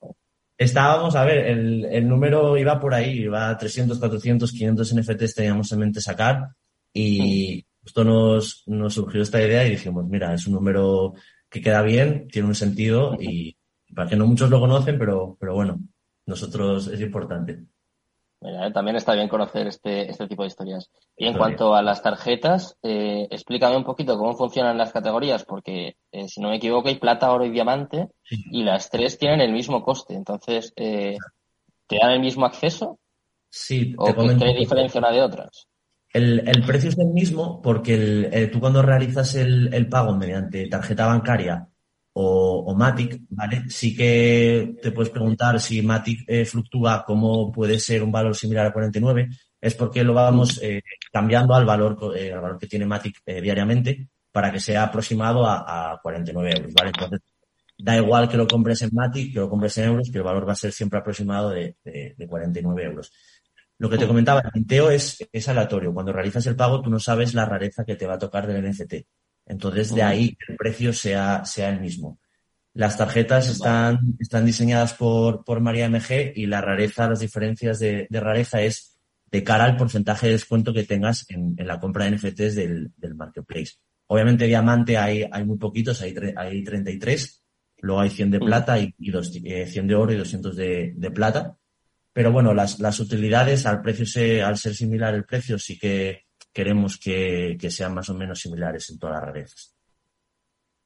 Estábamos, 0.58 1.14
a 1.14 1.24
ver, 1.24 1.46
el, 1.46 1.84
el, 1.84 2.08
número 2.08 2.58
iba 2.58 2.80
por 2.80 2.92
ahí, 2.92 3.20
iba 3.20 3.48
a 3.48 3.56
300, 3.56 3.98
400, 3.98 4.50
500 4.50 4.94
NFTs 4.96 5.34
teníamos 5.36 5.70
en 5.70 5.78
mente 5.78 6.00
sacar 6.00 6.48
y 6.92 7.64
justo 7.80 8.02
nos, 8.02 8.64
nos 8.66 8.92
surgió 8.92 9.22
esta 9.22 9.40
idea 9.40 9.64
y 9.64 9.70
dijimos, 9.70 10.06
mira, 10.08 10.34
es 10.34 10.48
un 10.48 10.54
número 10.54 11.14
que 11.48 11.60
queda 11.60 11.80
bien, 11.82 12.26
tiene 12.26 12.48
un 12.48 12.56
sentido 12.56 13.16
y 13.20 13.56
para 13.94 14.08
que 14.08 14.16
no 14.16 14.26
muchos 14.26 14.50
lo 14.50 14.58
conocen, 14.58 14.98
pero, 14.98 15.36
pero 15.38 15.54
bueno, 15.54 15.80
nosotros 16.26 16.88
es 16.88 17.00
importante. 17.00 17.60
Eh, 18.40 18.70
también 18.72 18.96
está 18.96 19.14
bien 19.14 19.28
conocer 19.28 19.66
este, 19.66 20.10
este 20.10 20.28
tipo 20.28 20.42
de 20.42 20.48
historias. 20.48 20.90
Y 21.16 21.26
en 21.26 21.36
cuanto 21.36 21.74
a 21.74 21.82
las 21.82 22.02
tarjetas, 22.02 22.76
eh, 22.82 23.26
explícame 23.30 23.76
un 23.76 23.84
poquito 23.84 24.16
cómo 24.16 24.36
funcionan 24.36 24.78
las 24.78 24.92
categorías, 24.92 25.44
porque 25.44 25.96
eh, 26.12 26.28
si 26.28 26.40
no 26.40 26.50
me 26.50 26.56
equivoco 26.56 26.88
hay 26.88 26.98
plata, 26.98 27.32
oro 27.32 27.44
y 27.44 27.50
diamante, 27.50 28.08
y 28.30 28.62
las 28.62 28.90
tres 28.90 29.18
tienen 29.18 29.40
el 29.40 29.52
mismo 29.52 29.82
coste. 29.82 30.14
Entonces, 30.14 30.72
¿te 30.74 31.16
dan 32.00 32.12
el 32.12 32.20
mismo 32.20 32.46
acceso? 32.46 32.98
Sí, 33.50 33.92
te 33.92 33.96
¿O 33.96 34.14
qué 34.14 34.54
diferencia 34.54 35.00
una 35.00 35.10
de 35.10 35.22
otras? 35.22 35.66
El, 36.12 36.48
el, 36.48 36.64
precio 36.64 36.88
es 36.88 36.98
el 36.98 37.08
mismo 37.08 37.60
porque 37.60 37.94
el, 37.94 38.50
tú 38.50 38.60
cuando 38.60 38.82
realizas 38.82 39.34
el, 39.34 39.72
el 39.74 39.88
pago 39.88 40.16
mediante 40.16 40.66
tarjeta 40.66 41.06
bancaria 41.06 41.68
o, 42.20 42.74
Matic, 42.74 43.20
¿vale? 43.30 43.70
Sí 43.70 43.94
que 43.96 44.76
te 44.82 44.90
puedes 44.90 45.10
preguntar 45.10 45.60
si 45.60 45.82
Matic 45.82 46.24
eh, 46.26 46.44
fluctúa, 46.44 47.04
¿cómo 47.06 47.52
puede 47.52 47.78
ser 47.78 48.02
un 48.02 48.10
valor 48.10 48.34
similar 48.34 48.66
a 48.66 48.72
49? 48.72 49.28
Es 49.60 49.74
porque 49.74 50.02
lo 50.02 50.14
vamos 50.14 50.58
eh, 50.60 50.82
cambiando 51.12 51.54
al 51.54 51.64
valor, 51.64 51.96
eh, 52.16 52.32
al 52.32 52.40
valor 52.40 52.58
que 52.58 52.66
tiene 52.66 52.86
Matic 52.86 53.22
diariamente 53.24 54.08
para 54.32 54.50
que 54.50 54.58
sea 54.58 54.84
aproximado 54.84 55.46
a, 55.46 56.00
49 56.02 56.50
euros, 56.56 56.74
¿vale? 56.74 56.90
Entonces, 56.92 57.20
da 57.78 57.96
igual 57.96 58.28
que 58.28 58.36
lo 58.36 58.48
compres 58.48 58.82
en 58.82 58.90
Matic, 58.92 59.32
que 59.32 59.38
lo 59.38 59.48
compres 59.48 59.78
en 59.78 59.84
euros, 59.84 60.10
que 60.10 60.18
el 60.18 60.24
valor 60.24 60.48
va 60.48 60.52
a 60.52 60.56
ser 60.56 60.72
siempre 60.72 60.98
aproximado 60.98 61.50
de, 61.50 61.76
de, 61.84 62.26
49 62.26 62.82
euros. 62.82 63.12
Lo 63.78 63.88
que 63.88 63.96
te 63.96 64.08
comentaba, 64.08 64.40
el 64.40 64.50
tinteo 64.50 64.90
es, 64.90 65.18
es 65.30 65.48
aleatorio. 65.48 65.94
Cuando 65.94 66.12
realizas 66.12 66.44
el 66.46 66.56
pago, 66.56 66.82
tú 66.82 66.90
no 66.90 66.98
sabes 66.98 67.32
la 67.34 67.44
rareza 67.44 67.84
que 67.84 67.94
te 67.94 68.06
va 68.08 68.14
a 68.14 68.18
tocar 68.18 68.46
del 68.48 68.68
NFT. 68.68 69.06
Entonces, 69.48 69.94
de 69.94 70.02
ahí 70.02 70.36
el 70.46 70.56
precio 70.56 70.92
sea, 70.92 71.44
sea 71.44 71.70
el 71.70 71.80
mismo. 71.80 72.20
Las 72.74 72.98
tarjetas 72.98 73.48
están, 73.48 73.98
están 74.20 74.44
diseñadas 74.44 74.92
por, 74.94 75.42
por 75.42 75.60
María 75.60 75.88
MG 75.88 76.32
y 76.36 76.46
la 76.46 76.60
rareza, 76.60 77.08
las 77.08 77.20
diferencias 77.20 77.78
de, 77.78 78.06
rareza 78.10 78.60
es 78.60 78.98
de 79.30 79.42
cara 79.42 79.64
al 79.64 79.76
porcentaje 79.76 80.26
de 80.26 80.34
descuento 80.34 80.72
que 80.72 80.84
tengas 80.84 81.24
en, 81.30 81.56
la 81.58 81.80
compra 81.80 82.04
de 82.04 82.12
NFTs 82.12 82.54
del, 82.54 82.92
marketplace. 83.16 83.72
Obviamente, 84.06 84.46
diamante 84.46 84.96
hay, 84.96 85.24
hay 85.30 85.44
muy 85.44 85.58
poquitos, 85.58 86.00
hay, 86.02 86.14
hay 86.36 86.62
33, 86.62 87.42
luego 87.78 88.00
hay 88.00 88.10
100 88.10 88.30
de 88.30 88.38
plata 88.40 88.78
y, 88.78 88.94
y 88.98 89.10
dos, 89.10 89.32
100 89.32 89.44
eh, 89.46 89.82
de 89.88 89.94
oro 89.94 90.12
y 90.12 90.16
200 90.16 90.54
de, 90.54 90.92
de 90.94 91.10
plata. 91.10 91.56
Pero 92.12 92.32
bueno, 92.32 92.54
las, 92.54 92.78
las 92.80 93.00
utilidades 93.00 93.66
al 93.66 93.80
precio, 93.82 94.06
se, 94.06 94.42
al 94.42 94.58
ser 94.58 94.74
similar 94.74 95.14
el 95.14 95.24
precio, 95.24 95.58
sí 95.58 95.78
que, 95.78 96.27
queremos 96.52 96.98
que, 96.98 97.56
sean 97.70 97.94
más 97.94 98.08
o 98.08 98.14
menos 98.14 98.40
similares 98.40 98.90
en 98.90 98.98
todas 98.98 99.20
las 99.20 99.32
redes. 99.32 99.74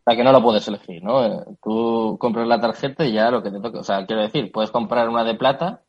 O 0.00 0.10
sea, 0.10 0.16
que 0.16 0.24
no 0.24 0.32
lo 0.32 0.42
puedes 0.42 0.66
elegir, 0.66 1.02
¿no? 1.02 1.24
Eh, 1.24 1.44
tú 1.62 2.16
compras 2.18 2.46
la 2.46 2.60
tarjeta 2.60 3.04
y 3.06 3.12
ya 3.12 3.30
lo 3.30 3.42
que 3.42 3.50
te 3.50 3.60
toque. 3.60 3.78
O 3.78 3.84
sea, 3.84 4.04
quiero 4.04 4.22
decir, 4.22 4.50
puedes 4.50 4.70
comprar 4.70 5.08
una 5.08 5.24
de 5.24 5.34
plata 5.34 5.82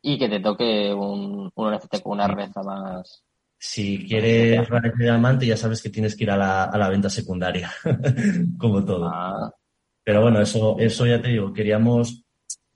y 0.00 0.18
que 0.18 0.28
te 0.28 0.40
toque 0.40 0.92
un, 0.94 1.50
un 1.54 1.74
NFT 1.74 2.02
con 2.02 2.12
una 2.12 2.28
reza 2.28 2.62
más. 2.62 3.24
Si 3.58 4.06
quieres 4.06 4.68
de 4.68 4.92
diamante, 4.96 5.46
ya 5.46 5.56
sabes 5.56 5.82
que 5.82 5.90
tienes 5.90 6.16
que 6.16 6.24
ir 6.24 6.30
a 6.30 6.36
la, 6.36 6.64
a 6.64 6.78
la 6.78 6.88
venta 6.88 7.10
secundaria, 7.10 7.70
como 8.58 8.84
todo. 8.84 9.10
Ah. 9.12 9.52
Pero 10.04 10.22
bueno, 10.22 10.40
eso, 10.40 10.76
eso 10.78 11.06
ya 11.06 11.20
te 11.20 11.28
digo, 11.28 11.52
queríamos, 11.52 12.24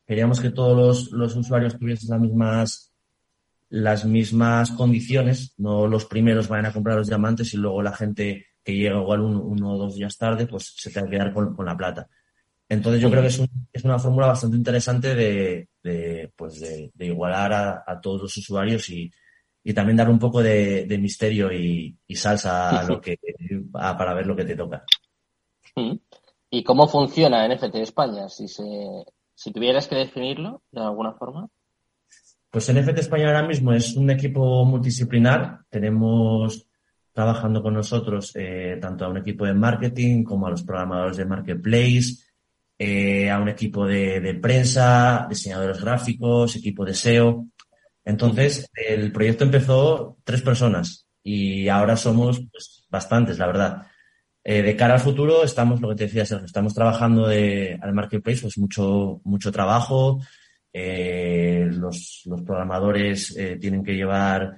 queríamos 0.07 0.41
que 0.41 0.51
todos 0.51 0.77
los, 0.77 1.13
los 1.13 1.37
usuarios 1.37 1.79
tuviesen 1.79 2.11
las 2.11 2.21
mismas 2.21 2.92
las 3.73 4.05
mismas 4.05 4.71
condiciones, 4.71 5.55
no 5.57 5.87
los 5.87 6.05
primeros 6.05 6.47
vayan 6.47 6.67
a 6.67 6.75
comprar 6.75 6.99
los 6.99 7.09
diamantes 7.09 7.55
y 7.55 7.57
luego 7.57 7.81
la 7.81 7.97
gente 7.97 8.49
que 8.63 8.75
llega 8.75 9.01
igual 9.01 9.23
uno, 9.23 9.73
o 9.73 9.79
dos 9.79 9.95
días 9.95 10.19
tarde, 10.19 10.47
pues 10.47 10.75
se 10.77 10.91
tenga 10.91 11.07
que 11.07 11.17
quedar 11.17 11.33
con, 11.33 11.57
la 11.65 11.75
plata. 11.75 12.07
Entonces 12.69 13.01
yo 13.01 13.11
creo 13.11 13.23
que 13.23 13.29
es, 13.29 13.43
es 13.73 13.85
una 13.85 13.99
fórmula 13.99 14.27
bastante 14.27 14.59
interesante 14.59 15.15
de, 15.15 15.71
de 15.83 16.31
pues 16.37 16.61
de, 16.61 17.07
igualar 17.07 17.83
a, 17.87 17.99
todos 17.99 18.21
los 18.21 18.37
usuarios 18.37 18.91
y, 18.91 19.11
y, 19.65 19.73
también 19.73 19.97
dar 19.97 20.11
un 20.11 20.19
poco 20.19 20.43
de, 20.43 20.87
misterio 21.01 21.51
y, 21.51 21.97
salsa 22.15 22.79
a 22.79 22.85
lo 22.85 23.01
que, 23.01 23.19
para 23.73 24.13
ver 24.13 24.27
lo 24.27 24.37
que 24.37 24.45
te 24.45 24.55
toca. 24.55 24.85
¿Y 26.51 26.63
cómo 26.63 26.89
funciona 26.89 27.49
NFT 27.49 27.77
España? 27.77 28.29
Si, 28.29 28.49
se, 28.49 28.63
si 29.35 29.51
tuvieras 29.51 29.89
que 29.89 29.97
definirlo 29.97 30.63
de 30.71 30.83
alguna 30.83 31.15
forma. 31.15 31.49
Pues 32.53 32.71
NFT 32.71 32.99
España 32.99 33.29
ahora 33.29 33.47
mismo 33.49 33.73
es 33.73 33.97
un 33.97 34.11
equipo 34.11 34.63
multidisciplinar. 34.67 35.61
Tenemos 35.71 36.67
trabajando 37.11 37.63
con 37.63 37.73
nosotros 37.73 38.31
eh, 38.35 38.77
tanto 38.79 39.07
a 39.07 39.09
un 39.09 39.17
equipo 39.17 39.47
de 39.47 39.55
marketing 39.55 40.23
como 40.23 40.47
a 40.47 40.51
los 40.51 40.63
programadores 40.63 41.17
de 41.17 41.25
marketplace, 41.25 42.17
eh, 42.79 43.31
a 43.31 43.41
un 43.41 43.49
equipo 43.49 43.87
de, 43.87 44.39
prensa, 44.43 45.27
diseñadores 45.31 45.81
gráficos, 45.81 46.55
equipo 46.55 46.85
de 46.85 46.93
SEO. 46.93 47.47
Entonces, 48.05 48.69
el 48.75 49.11
proyecto 49.13 49.45
empezó 49.45 50.19
tres 50.23 50.43
personas 50.43 51.09
y 51.23 51.69
ahora 51.69 51.97
somos 51.97 52.39
pues, 52.53 52.85
bastantes, 52.91 53.39
la 53.39 53.47
verdad. 53.47 53.87
Eh, 54.45 54.61
de 54.61 54.77
cara 54.77 54.93
al 54.93 55.01
futuro, 55.01 55.43
estamos, 55.43 55.81
lo 55.81 55.89
que 55.89 55.95
te 55.95 56.05
decía, 56.05 56.27
Sergio, 56.27 56.45
estamos 56.45 56.75
trabajando 56.75 57.27
de, 57.27 57.79
al 57.81 57.95
marketplace, 57.95 58.43
pues 58.43 58.59
mucho, 58.59 59.23
mucho 59.25 59.51
trabajo, 59.51 60.21
eh, 60.73 61.69
los, 61.71 62.23
los, 62.27 62.43
programadores 62.43 63.37
eh, 63.37 63.59
tienen 63.61 63.85
que 63.85 63.95
llevar 63.95 64.57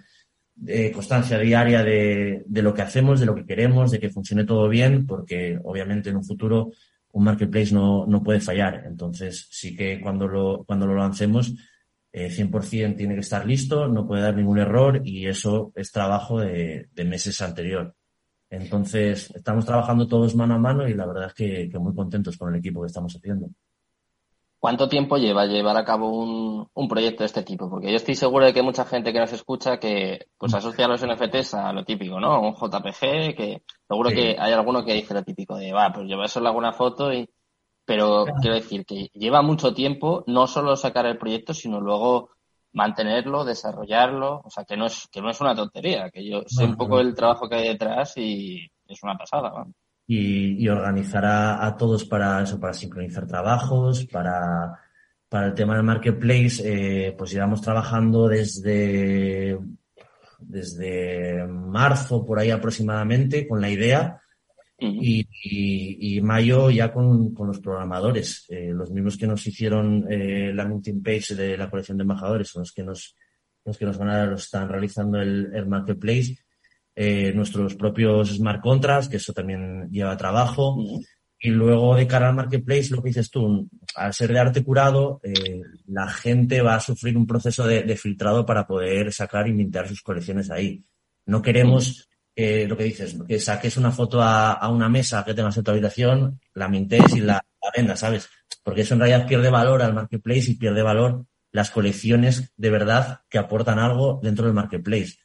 eh, 0.67 0.93
constancia 0.93 1.39
diaria 1.39 1.83
de, 1.83 2.45
de, 2.47 2.63
lo 2.63 2.73
que 2.73 2.83
hacemos, 2.83 3.19
de 3.21 3.27
lo 3.27 3.35
que 3.35 3.47
queremos, 3.47 3.91
de 3.91 3.99
que 3.99 4.11
funcione 4.11 4.45
todo 4.45 4.69
bien, 4.69 5.07
porque 5.07 5.59
obviamente 5.63 6.11
en 6.11 6.17
un 6.17 6.25
futuro 6.25 6.71
un 7.15 7.25
marketplace 7.25 7.73
no, 7.73 8.07
no 8.07 8.23
puede 8.23 8.41
fallar. 8.41 8.85
Entonces, 8.87 9.47
sí 9.51 9.77
que 9.77 10.01
cuando 10.01 10.27
lo, 10.27 10.65
cuando 10.65 10.87
lo 10.87 10.97
lancemos, 10.97 11.55
eh, 12.13 12.29
100% 12.29 12.97
tiene 12.97 13.15
que 13.15 13.21
estar 13.21 13.47
listo, 13.47 13.89
no 13.89 14.07
puede 14.07 14.23
dar 14.23 14.37
ningún 14.37 14.59
error 14.59 15.01
y 15.05 15.27
eso 15.27 15.73
es 15.77 15.93
trabajo 15.93 16.41
de, 16.41 16.89
meses 17.05 17.41
anterior. 17.41 17.95
Entonces, 18.51 19.33
estamos 19.35 19.65
trabajando 19.65 20.07
todos 20.07 20.35
mano 20.37 20.55
a 20.55 20.59
mano 20.59 20.89
y 20.89 20.95
la 20.95 21.07
verdad 21.07 21.27
es 21.27 21.35
que 21.35 21.79
muy 21.79 21.95
contentos 21.95 22.37
con 22.37 22.53
el 22.53 22.61
equipo 22.61 22.83
que 22.83 22.89
estamos 22.89 23.15
haciendo. 23.15 23.49
¿Cuánto 24.65 24.89
tiempo 24.89 25.19
lleva 25.19 25.45
llevar 25.45 25.77
a 25.77 25.85
cabo 25.85 26.09
un, 26.09 26.67
un, 26.73 26.89
proyecto 26.89 27.23
de 27.23 27.27
este 27.27 27.43
tipo? 27.43 27.69
Porque 27.69 27.91
yo 27.91 27.97
estoy 27.97 28.15
seguro 28.15 28.47
de 28.47 28.55
que 28.55 28.63
mucha 28.63 28.87
gente 28.87 29.13
que 29.13 29.19
nos 29.19 29.31
escucha 29.31 29.79
que 29.79 30.29
pues 30.39 30.55
asocia 30.55 30.89
los 30.89 31.05
NFTs 31.07 31.53
a 31.53 31.73
lo 31.75 31.85
típico, 31.85 32.19
¿no? 32.19 32.41
Un 32.41 32.55
JPG, 32.55 33.37
que 33.37 33.63
seguro 33.87 34.09
que 34.09 34.37
hay 34.39 34.55
alguno 34.55 34.83
que 34.83 34.95
dice 34.95 35.13
lo 35.13 35.23
típico 35.23 35.59
de, 35.59 35.71
va, 35.75 35.93
pues 35.93 36.09
yo 36.09 36.17
eso 36.23 36.41
le 36.41 36.49
hago 36.49 36.57
una 36.57 36.73
foto 36.73 37.13
y... 37.13 37.29
Pero 37.85 38.25
quiero 38.41 38.55
decir 38.55 38.87
que 38.87 39.11
lleva 39.13 39.43
mucho 39.43 39.75
tiempo 39.75 40.25
no 40.29 40.47
solo 40.47 40.77
sacar 40.77 41.05
el 41.05 41.19
proyecto, 41.19 41.53
sino 41.53 41.79
luego 41.79 42.31
mantenerlo, 42.73 43.45
desarrollarlo, 43.45 44.41
o 44.47 44.49
sea, 44.49 44.65
que 44.65 44.79
no 44.79 44.87
es, 44.87 45.07
que 45.13 45.21
no 45.21 45.29
es 45.29 45.43
una 45.43 45.55
tontería, 45.55 46.09
que 46.09 46.27
yo 46.27 46.41
sé 46.47 46.65
un 46.65 46.79
poco 46.79 47.01
el 47.01 47.15
trabajo 47.15 47.51
que 47.51 47.57
hay 47.57 47.69
detrás 47.69 48.17
y 48.17 48.67
es 48.87 49.03
una 49.03 49.19
pasada, 49.19 49.51
¿no? 49.51 49.75
Y, 50.07 50.63
y 50.63 50.69
organizar 50.69 51.25
a, 51.25 51.77
todos 51.77 52.05
para 52.05 52.43
eso, 52.43 52.61
para 52.61 52.75
sincronizar 52.75 53.27
trabajos, 53.27 54.07
para, 54.07 54.79
para 55.29 55.47
el 55.49 55.55
tema 55.55 55.77
del 55.77 55.85
marketplace, 55.85 56.63
eh, 56.65 57.15
pues 57.17 57.31
llevamos 57.33 57.63
trabajando 57.63 58.29
desde, 58.29 59.59
desde 60.39 61.47
marzo 61.47 62.25
por 62.25 62.39
ahí 62.39 62.51
aproximadamente 62.51 63.47
con 63.49 63.61
la 63.61 63.71
idea. 63.71 64.21
Y, 64.77 65.27
y, 65.31 66.21
mayo 66.21 66.69
ya 66.69 66.93
con, 66.93 67.33
con 67.33 67.47
los 67.47 67.61
programadores, 67.61 68.45
eh, 68.51 68.71
los 68.75 68.91
mismos 68.91 69.17
que 69.17 69.27
nos 69.27 69.47
hicieron 69.47 70.05
eh, 70.11 70.53
la 70.53 70.67
meeting 70.67 71.01
page 71.01 71.35
de 71.35 71.57
la 71.57 71.71
colección 71.71 71.97
de 71.97 72.03
embajadores, 72.03 72.49
son 72.49 72.63
los 72.63 72.73
que 72.73 72.83
nos, 72.83 73.17
los 73.65 73.79
que 73.79 73.87
nos 73.87 73.97
van 73.97 74.11
a, 74.11 74.27
los 74.27 74.45
están 74.45 74.69
realizando 74.69 75.23
el, 75.23 75.53
el 75.55 75.67
marketplace 75.67 76.44
eh, 76.97 77.33
nuestros 77.35 77.75
propios 77.75 78.31
smart 78.37 78.61
contracts, 78.61 79.09
que 79.09 79.17
eso 79.17 79.33
también 79.33 79.89
lleva 79.91 80.17
trabajo. 80.17 80.77
Y 81.39 81.51
luego 81.51 81.95
de 81.97 82.07
cara 82.07 82.29
al 82.29 82.35
marketplace, 82.35 82.91
lo 82.91 83.03
que 83.03 83.11
dices 83.11 83.31
tú, 83.31 83.69
al 83.97 84.15
ser 84.15 84.33
de 84.33 84.39
arte 84.39 84.65
curado, 84.65 85.21
eh, 85.23 85.61
la 85.89 86.09
gente 86.09 86.63
va 86.63 86.77
a 86.77 86.81
sufrir 86.81 87.17
un 87.17 87.27
proceso 87.27 87.67
de, 87.67 87.97
filtrado 87.97 88.47
para 88.47 88.67
poder 88.67 89.13
sacar 89.13 89.47
y 89.49 89.53
mintar 89.53 89.87
sus 89.89 90.01
colecciones 90.01 90.51
ahí. 90.51 90.83
No 91.27 91.43
queremos 91.43 92.09
eh, 92.35 92.67
lo 92.67 92.77
que 92.77 92.85
dices, 92.85 93.17
que 93.29 93.39
saques 93.39 93.77
una 93.77 93.91
foto 93.91 94.23
a, 94.23 94.69
una 94.71 94.89
mesa 94.89 95.25
que 95.25 95.35
tengas 95.35 95.57
en 95.59 95.65
tu 95.65 95.71
habitación, 95.71 96.41
la 96.55 96.69
mintes 96.69 97.15
y 97.15 97.21
la, 97.21 97.35
la 97.35 97.71
vendas, 97.77 98.01
¿sabes? 98.01 98.29
Porque 98.63 98.83
eso 98.83 98.95
en 98.95 99.01
realidad 99.01 99.27
pierde 99.27 99.51
valor 99.51 99.83
al 99.83 99.95
marketplace 99.95 100.53
y 100.53 100.55
pierde 100.55 100.83
valor 100.83 101.27
las 101.53 101.71
colecciones 101.71 102.53
de 102.57 102.71
verdad 102.71 103.21
que 103.29 103.39
aportan 103.39 103.79
algo 103.79 104.19
dentro 104.23 104.47
del 104.47 104.55
marketplace. 104.55 105.19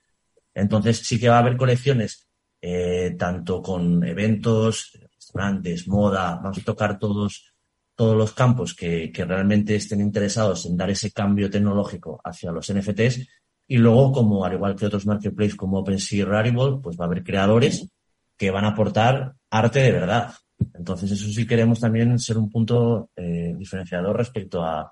Entonces 0.59 0.99
sí 0.99 1.19
que 1.19 1.29
va 1.29 1.37
a 1.37 1.39
haber 1.39 1.57
colecciones, 1.57 2.27
eh, 2.61 3.15
tanto 3.17 3.61
con 3.61 4.03
eventos, 4.03 4.91
restaurantes, 5.15 5.87
moda, 5.87 6.35
vamos 6.35 6.57
a 6.57 6.63
tocar 6.63 6.99
todos, 6.99 7.53
todos 7.95 8.17
los 8.17 8.33
campos 8.33 8.73
que, 8.73 9.11
que 9.11 9.25
realmente 9.25 9.75
estén 9.75 10.01
interesados 10.01 10.65
en 10.65 10.77
dar 10.77 10.89
ese 10.89 11.11
cambio 11.11 11.49
tecnológico 11.49 12.19
hacia 12.23 12.51
los 12.51 12.71
NFTs. 12.73 13.27
Y 13.67 13.77
luego, 13.77 14.11
como 14.11 14.43
al 14.43 14.53
igual 14.53 14.75
que 14.75 14.87
otros 14.87 15.05
marketplaces 15.05 15.55
como 15.55 15.79
OpenSea 15.79 16.19
y 16.19 16.23
Rarible, 16.23 16.79
pues 16.81 16.97
va 16.99 17.05
a 17.05 17.07
haber 17.07 17.23
creadores 17.23 17.87
que 18.35 18.51
van 18.51 18.65
a 18.65 18.69
aportar 18.69 19.35
arte 19.49 19.79
de 19.79 19.91
verdad. 19.91 20.33
Entonces, 20.73 21.11
eso 21.11 21.29
sí 21.29 21.45
queremos 21.45 21.79
también 21.79 22.17
ser 22.19 22.37
un 22.37 22.49
punto 22.49 23.11
eh, 23.15 23.53
diferenciador 23.57 24.17
respecto 24.17 24.63
a, 24.63 24.91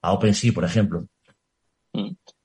a 0.00 0.12
OpenSea, 0.12 0.52
por 0.52 0.64
ejemplo. 0.64 1.06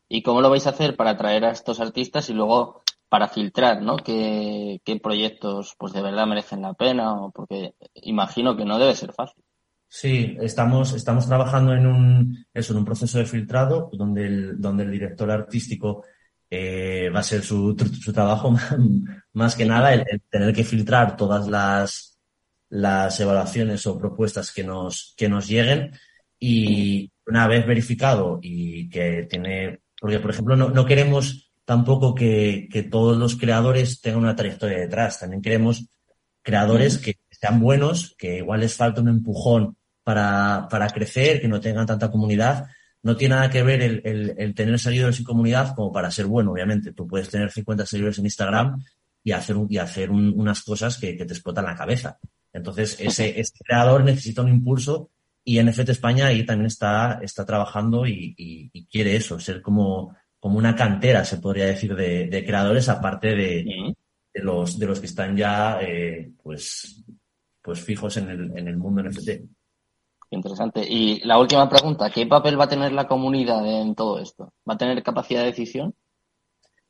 ¿Y 0.10 0.24
cómo 0.24 0.42
lo 0.42 0.50
vais 0.50 0.66
a 0.66 0.72
hacer 0.72 0.96
para 0.96 1.12
atraer 1.12 1.46
a 1.46 1.52
estos 1.52 1.80
artistas 1.80 2.30
y 2.30 2.34
luego 2.34 2.82
para 3.08 3.28
filtrar, 3.28 3.82
¿no? 3.82 3.98
¿Qué, 3.98 4.82
proyectos 5.02 5.76
pues 5.78 5.94
de 5.94 6.02
verdad 6.02 6.28
merecen 6.28 6.64
la 6.64 6.74
pena? 6.74 7.14
O 7.14 7.32
porque 7.32 7.76
imagino 7.94 8.58
que 8.58 8.66
no 8.66 8.80
debe 8.80 8.96
ser 8.96 9.14
fácil. 9.14 9.44
Sí, 9.88 10.36
estamos, 10.42 10.94
estamos 10.94 11.28
trabajando 11.28 11.74
en 11.74 11.88
un, 11.88 12.46
eso, 12.54 12.78
un 12.78 12.86
proceso 12.86 13.20
de 13.20 13.26
filtrado 13.26 13.90
donde 13.94 14.26
el, 14.26 14.62
donde 14.62 14.84
el 14.84 14.92
director 14.92 15.30
artístico 15.32 16.04
eh, 16.50 17.10
va 17.14 17.20
a 17.20 17.24
ser 17.24 17.44
su, 17.44 17.76
su 18.00 18.12
trabajo 18.12 18.56
más 19.34 19.56
que 19.56 19.66
nada 19.66 19.94
el, 19.94 20.06
tener 20.30 20.54
que 20.54 20.64
filtrar 20.64 21.16
todas 21.16 21.48
las, 21.48 22.20
las 22.70 23.20
evaluaciones 23.20 23.86
o 23.88 23.98
propuestas 23.98 24.52
que 24.52 24.64
nos, 24.64 25.14
que 25.18 25.30
nos 25.30 25.48
lleguen 25.48 25.92
y 26.40 27.12
una 27.26 27.48
vez 27.48 27.66
verificado 27.66 28.40
y 28.42 28.90
que 28.90 29.28
tiene, 29.30 29.82
porque 30.00 30.20
por 30.20 30.32
ejemplo 30.32 30.56
no, 30.56 30.70
no 30.70 30.86
queremos 30.86 31.52
tampoco 31.66 32.16
que, 32.16 32.68
que 32.72 32.84
todos 32.84 33.18
los 33.18 33.36
creadores 33.36 34.02
tengan 34.02 34.22
una 34.22 34.36
trayectoria 34.36 34.80
detrás, 34.80 35.20
también 35.20 35.42
queremos 35.42 35.88
creadores 36.42 36.98
que 36.98 37.18
sean 37.30 37.60
buenos, 37.60 38.16
que 38.18 38.38
igual 38.38 38.62
les 38.62 38.76
falta 38.76 39.02
un 39.02 39.10
empujón 39.10 39.78
para, 40.04 40.68
para 40.70 40.90
crecer, 40.90 41.42
que 41.42 41.48
no 41.48 41.60
tengan 41.60 41.86
tanta 41.86 42.10
comunidad 42.10 42.68
no 43.02 43.16
tiene 43.16 43.36
nada 43.36 43.50
que 43.50 43.64
ver 43.64 43.82
el, 43.82 44.36
el, 44.38 44.54
tener 44.54 44.78
seguidores 44.80 45.16
sin 45.16 45.26
comunidad 45.26 45.74
como 45.76 45.92
para 45.92 46.12
ser 46.12 46.26
bueno, 46.26 46.52
obviamente. 46.52 46.92
Tú 46.92 47.08
puedes 47.08 47.30
tener 47.30 47.52
50 47.52 47.86
seguidores 47.86 48.20
en 48.20 48.26
Instagram 48.26 48.84
y 49.24 49.32
hacer, 49.32 49.56
y 49.70 49.78
hacer 49.78 50.12
unas 50.12 50.62
cosas 50.64 50.98
que, 50.98 51.14
te 51.14 51.24
explotan 51.24 51.66
la 51.66 51.76
cabeza. 51.76 52.18
Entonces, 52.52 52.98
ese, 53.00 53.40
ese, 53.40 53.54
creador 53.64 54.04
necesita 54.04 54.42
un 54.42 54.50
impulso 54.50 55.12
y 55.44 55.62
NFT 55.62 55.90
España 55.90 56.28
ahí 56.28 56.46
también 56.46 56.68
está, 56.68 57.20
está 57.22 57.46
trabajando 57.46 58.06
y, 58.06 58.36
y, 58.38 58.86
quiere 58.88 59.16
eso, 59.16 59.40
ser 59.40 59.62
como, 59.62 60.16
como 60.40 60.58
una 60.58 60.76
cantera, 60.76 61.26
se 61.26 61.38
podría 61.38 61.66
decir, 61.66 61.96
de, 61.96 62.28
de 62.28 62.46
creadores, 62.46 62.90
aparte 62.90 63.36
de, 63.36 63.96
de, 64.34 64.44
los, 64.44 64.78
de 64.78 64.86
los 64.86 65.00
que 65.00 65.08
están 65.08 65.36
ya 65.36 65.80
eh, 65.82 66.32
pues, 66.44 67.04
pues 67.62 67.82
fijos 67.82 68.18
en 68.18 68.30
el, 68.30 68.58
en 68.58 68.68
el 68.68 68.78
mundo 68.78 69.04
NFT. 69.04 69.30
Interesante. 70.32 70.86
Y 70.88 71.22
la 71.22 71.40
última 71.40 71.68
pregunta, 71.68 72.12
¿qué 72.12 72.28
papel 72.28 72.60
va 72.60 72.66
a 72.66 72.70
tener 72.70 72.92
la 72.92 73.08
comunidad 73.08 73.66
en 73.66 73.96
todo 73.96 74.20
esto? 74.20 74.54
¿Va 74.70 74.76
a 74.76 74.78
tener 74.78 75.02
capacidad 75.02 75.42
de 75.42 75.48
decisión? 75.48 75.96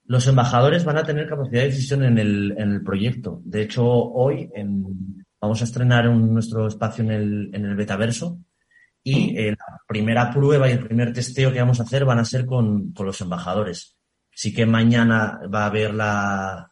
Los 0.05 0.27
embajadores 0.27 0.83
van 0.83 0.97
a 0.97 1.03
tener 1.03 1.29
capacidad 1.29 1.61
de 1.61 1.67
decisión 1.67 2.03
en 2.03 2.17
el, 2.17 2.55
en 2.57 2.71
el 2.73 2.83
proyecto. 2.83 3.41
De 3.45 3.61
hecho, 3.61 3.85
hoy 3.85 4.49
vamos 5.41 5.62
a 5.62 5.63
estrenar 5.63 6.05
nuestro 6.05 6.67
espacio 6.67 7.03
en 7.03 7.12
el, 7.12 7.50
en 7.53 7.65
el 7.65 7.75
betaverso 7.75 8.39
y 9.03 9.38
eh, 9.38 9.51
la 9.51 9.81
primera 9.88 10.31
prueba 10.31 10.69
y 10.69 10.74
el 10.74 10.86
primer 10.86 11.13
testeo 11.13 11.51
que 11.51 11.60
vamos 11.60 11.79
a 11.79 11.84
hacer 11.84 12.05
van 12.05 12.19
a 12.19 12.25
ser 12.25 12.46
con, 12.46 12.91
con 12.91 13.05
los 13.05 13.22
embajadores. 13.22 13.98
Sí 14.31 14.53
que 14.53 14.65
mañana 14.65 15.39
va 15.53 15.63
a 15.63 15.67
haber 15.67 15.93
la, 15.93 16.72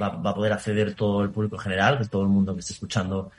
va, 0.00 0.08
va, 0.10 0.30
a 0.30 0.34
poder 0.34 0.52
acceder 0.52 0.94
todo 0.94 1.22
el 1.22 1.30
público 1.30 1.58
general, 1.58 1.98
que 1.98 2.06
todo 2.06 2.22
el 2.22 2.28
mundo 2.28 2.54
que 2.54 2.60
esté 2.60 2.72
escuchando 2.72 3.30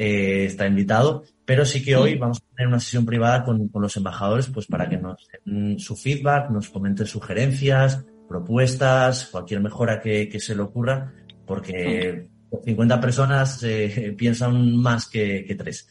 eh, 0.00 0.44
está 0.44 0.64
invitado, 0.64 1.24
pero 1.44 1.64
sí 1.64 1.84
que 1.84 1.96
hoy 1.96 2.16
vamos 2.16 2.38
a 2.38 2.54
tener 2.54 2.68
una 2.68 2.78
sesión 2.78 3.04
privada 3.04 3.44
con, 3.44 3.68
los 3.74 3.96
embajadores 3.96 4.46
pues 4.46 4.66
para 4.66 4.88
que 4.88 4.96
nos 4.96 5.26
den 5.44 5.76
su 5.80 5.96
feedback, 5.96 6.50
nos 6.50 6.68
comenten 6.68 7.04
sugerencias, 7.04 8.04
propuestas, 8.28 9.26
cualquier 9.26 9.60
mejora 9.60 10.00
que, 10.00 10.38
se 10.38 10.54
le 10.54 10.62
ocurra, 10.62 11.12
porque 11.44 12.28
50 12.64 13.00
personas 13.00 13.62
eh, 13.62 14.14
piensan 14.18 14.76
más 14.76 15.06
que, 15.06 15.44
que 15.46 15.54
tres. 15.54 15.88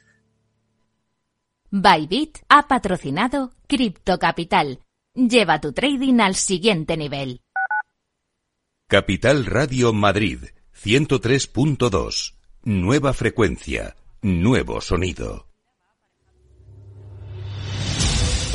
Bybit 1.69 2.39
ha 2.49 2.67
patrocinado 2.67 3.53
Crypto 3.67 4.17
Capital. 4.17 4.79
Lleva 5.13 5.59
tu 5.59 5.73
trading 5.73 6.19
al 6.19 6.35
siguiente 6.35 6.95
nivel. 6.95 7.41
Capital 8.87 9.45
Radio 9.45 9.91
Madrid 9.91 10.39
103.2 10.81 12.37
Nueva 12.67 13.13
frecuencia, 13.13 13.95
nuevo 14.21 14.81
sonido. 14.81 15.47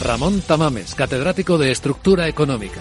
Ramón 0.02 0.42
Tamames, 0.42 0.94
catedrático 0.94 1.56
de 1.56 1.70
Estructura 1.70 2.28
Económica. 2.28 2.80